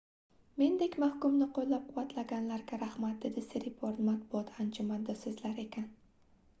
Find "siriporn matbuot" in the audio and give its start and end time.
3.53-4.53